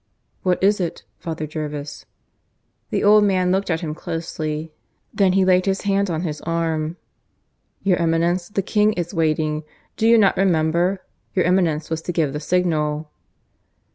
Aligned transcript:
"What 0.41 0.63
is 0.63 0.79
it, 0.81 1.03
Father 1.19 1.45
Jervis?..." 1.45 2.07
The 2.89 3.03
old 3.03 3.23
man 3.23 3.51
looked 3.51 3.69
at 3.69 3.81
him 3.81 3.93
closely; 3.93 4.73
then 5.13 5.33
he 5.33 5.45
laid 5.45 5.67
his 5.67 5.81
hand 5.81 6.09
on 6.09 6.21
his 6.23 6.41
arm. 6.41 6.97
"Your 7.83 7.97
Eminence, 7.97 8.49
the 8.49 8.63
King 8.63 8.93
is 8.93 9.13
waiting. 9.13 9.61
Do 9.97 10.07
you 10.07 10.17
not 10.17 10.37
remember? 10.37 11.03
Your 11.35 11.45
Eminence 11.45 11.91
was 11.91 12.01
to 12.01 12.11
give 12.11 12.33
the 12.33 12.39
signal." 12.39 13.11